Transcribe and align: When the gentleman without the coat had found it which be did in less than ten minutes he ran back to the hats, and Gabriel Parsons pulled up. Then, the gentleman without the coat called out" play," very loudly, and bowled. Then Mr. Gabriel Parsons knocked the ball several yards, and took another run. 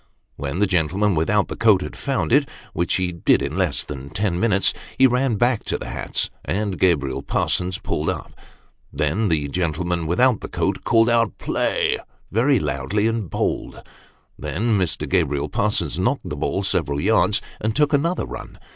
When 0.35 0.57
the 0.57 0.65
gentleman 0.65 1.13
without 1.13 1.47
the 1.47 1.55
coat 1.55 1.83
had 1.83 1.95
found 1.95 2.31
it 2.33 2.49
which 2.73 2.97
be 2.97 3.11
did 3.11 3.43
in 3.43 3.55
less 3.55 3.83
than 3.83 4.09
ten 4.09 4.39
minutes 4.39 4.73
he 4.97 5.05
ran 5.05 5.35
back 5.35 5.63
to 5.65 5.77
the 5.77 5.85
hats, 5.89 6.31
and 6.43 6.79
Gabriel 6.79 7.21
Parsons 7.21 7.77
pulled 7.77 8.09
up. 8.09 8.33
Then, 8.91 9.29
the 9.29 9.47
gentleman 9.47 10.07
without 10.07 10.41
the 10.41 10.47
coat 10.47 10.83
called 10.83 11.07
out" 11.07 11.37
play," 11.37 11.99
very 12.31 12.57
loudly, 12.59 13.05
and 13.05 13.29
bowled. 13.29 13.83
Then 14.39 14.75
Mr. 14.75 15.07
Gabriel 15.07 15.49
Parsons 15.49 15.99
knocked 15.99 16.27
the 16.29 16.35
ball 16.35 16.63
several 16.63 16.99
yards, 16.99 17.39
and 17.59 17.75
took 17.75 17.93
another 17.93 18.25
run. 18.25 18.57